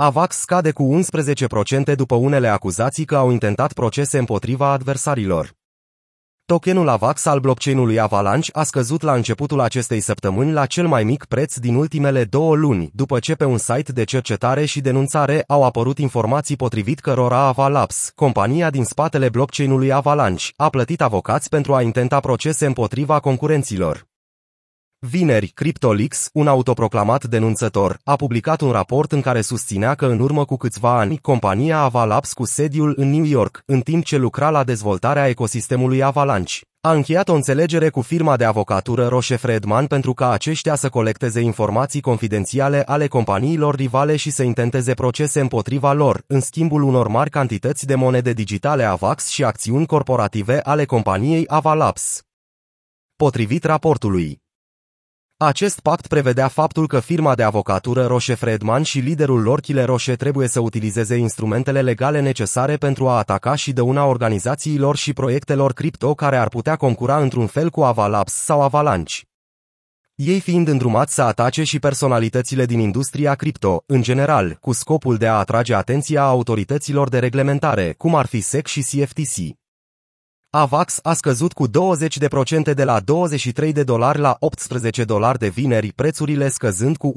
[0.00, 1.00] AVAX scade cu
[1.90, 5.52] 11% după unele acuzații că au intentat procese împotriva adversarilor.
[6.44, 11.24] Tokenul AVAX al blockchain-ului Avalanche a scăzut la începutul acestei săptămâni la cel mai mic
[11.24, 15.64] preț din ultimele două luni, după ce pe un site de cercetare și denunțare au
[15.64, 21.82] apărut informații potrivit cărora Avalabs, compania din spatele blockchain-ului Avalanche, a plătit avocați pentru a
[21.82, 24.06] intenta procese împotriva concurenților.
[25.00, 30.44] Vineri, CryptoLeaks, un autoproclamat denunțător, a publicat un raport în care susținea că în urmă
[30.44, 34.64] cu câțiva ani, compania Avalabs cu sediul în New York, în timp ce lucra la
[34.64, 40.30] dezvoltarea ecosistemului Avalanche, a încheiat o înțelegere cu firma de avocatură Roche Fredman pentru ca
[40.30, 46.40] aceștia să colecteze informații confidențiale ale companiilor rivale și să intenteze procese împotriva lor, în
[46.40, 52.22] schimbul unor mari cantități de monede digitale AVAX și acțiuni corporative ale companiei Avalabs.
[53.16, 54.40] Potrivit raportului,
[55.40, 60.16] acest pact prevedea faptul că firma de avocatură Roche Fredman și liderul lor Chile Roche
[60.16, 66.14] trebuie să utilizeze instrumentele legale necesare pentru a ataca și dăuna organizațiilor și proiectelor cripto
[66.14, 69.14] care ar putea concura într-un fel cu Avalabs sau Avalanche.
[70.14, 75.26] Ei fiind îndrumați să atace și personalitățile din industria cripto, în general, cu scopul de
[75.26, 79.57] a atrage atenția autorităților de reglementare, cum ar fi SEC și CFTC.
[80.50, 85.92] AVAX a scăzut cu 20% de la 23 de dolari la 18 dolari de vineri,
[85.92, 87.12] prețurile scăzând cu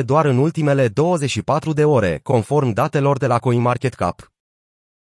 [0.00, 4.32] 11% doar în ultimele 24 de ore, conform datelor de la CoinMarketCap.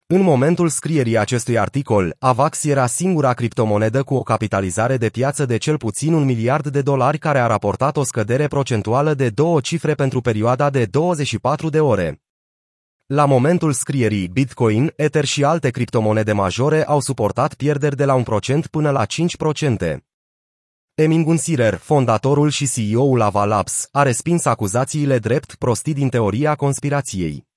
[0.07, 5.57] În momentul scrierii acestui articol, AVAX era singura criptomonedă cu o capitalizare de piață de
[5.57, 9.93] cel puțin un miliard de dolari care a raportat o scădere procentuală de două cifre
[9.93, 12.21] pentru perioada de 24 de ore.
[13.13, 18.23] La momentul scrierii, Bitcoin, Ether și alte criptomonede majore au suportat pierderi de la 1%
[18.71, 19.97] până la 5%.
[20.93, 27.47] Emin Sirer, fondatorul și CEO-ul Avalabs, a respins acuzațiile drept prostii din teoria conspirației.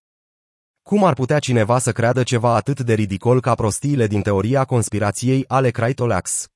[0.83, 5.45] Cum ar putea cineva să creadă ceva atât de ridicol ca prostiile din teoria conspirației
[5.49, 6.49] ale Craitolax?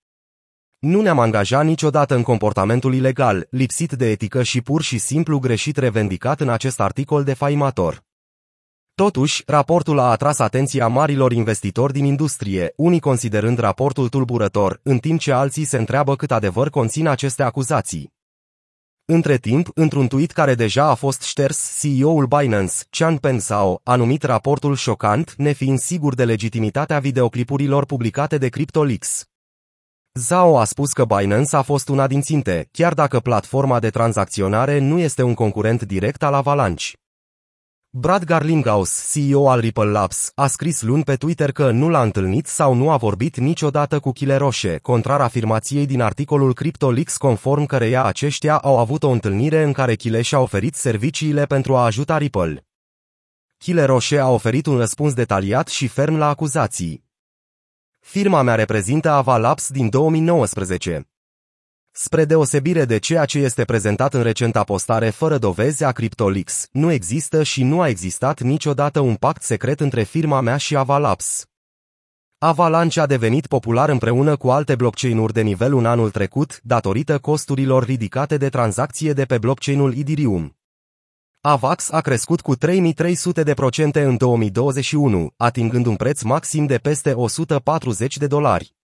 [0.79, 5.77] Nu ne-am angajat niciodată în comportamentul ilegal, lipsit de etică și pur și simplu greșit
[5.77, 8.06] revendicat în acest articol defaimator.
[9.03, 15.21] Totuși, raportul a atras atenția marilor investitori din industrie, unii considerând raportul tulburător, în timp
[15.21, 18.13] ce alții se întreabă cât adevăr conțin aceste acuzații.
[19.05, 24.23] Între timp, într-un tweet care deja a fost șters, CEO-ul Binance, Chan Pensao, a numit
[24.23, 29.25] raportul șocant, nefiind sigur de legitimitatea videoclipurilor publicate de CryptoLeaks.
[30.13, 34.79] Zhao a spus că Binance a fost una din ținte, chiar dacă platforma de tranzacționare
[34.79, 36.87] nu este un concurent direct al Avalanche.
[37.99, 42.47] Brad Garlinghouse, CEO al Ripple Labs, a scris luni pe Twitter că nu l-a întâlnit
[42.47, 48.05] sau nu a vorbit niciodată cu Chile Roche, contrar afirmației din articolul CryptoLeaks conform căreia
[48.05, 52.67] aceștia au avut o întâlnire în care Chile și-a oferit serviciile pentru a ajuta Ripple.
[53.59, 57.05] Chile Roche a oferit un răspuns detaliat și ferm la acuzații.
[57.99, 61.09] Firma mea reprezintă Ava Labs din 2019.
[61.99, 66.93] Spre deosebire de ceea ce este prezentat în recenta postare fără dovezi a CryptoLeaks, nu
[66.93, 71.45] există și nu a existat niciodată un pact secret între firma mea și Avalabs.
[72.39, 77.85] Avalanche a devenit popular împreună cu alte blockchain-uri de nivel un anul trecut, datorită costurilor
[77.85, 80.57] ridicate de tranzacție de pe blockchain-ul Ethereum.
[81.41, 87.13] AVAX a crescut cu 3300 de procente în 2021, atingând un preț maxim de peste
[87.13, 88.76] 140 de dolari.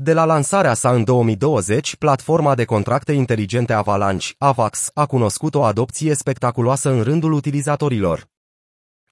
[0.00, 5.62] De la lansarea sa în 2020, platforma de contracte inteligente Avalanche, AVAX, a cunoscut o
[5.62, 8.28] adopție spectaculoasă în rândul utilizatorilor.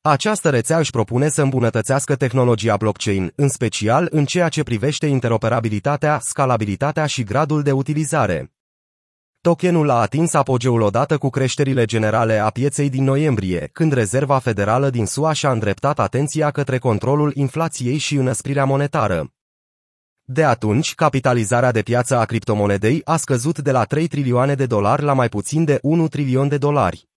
[0.00, 6.18] Această rețea își propune să îmbunătățească tehnologia blockchain, în special în ceea ce privește interoperabilitatea,
[6.22, 8.52] scalabilitatea și gradul de utilizare.
[9.40, 14.90] Tokenul a atins apogeul odată cu creșterile generale a pieței din noiembrie, când Rezerva Federală
[14.90, 19.30] din SUA și-a îndreptat atenția către controlul inflației și înăsprirea monetară.
[20.28, 25.02] De atunci, capitalizarea de piață a criptomonedei a scăzut de la 3 trilioane de dolari
[25.02, 27.08] la mai puțin de 1 trilion de dolari.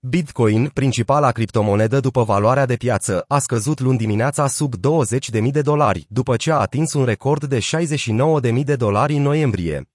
[0.00, 6.06] Bitcoin, principala criptomonedă după valoarea de piață, a scăzut luni dimineața sub 20.000 de dolari,
[6.08, 9.93] după ce a atins un record de 69.000 de dolari în noiembrie.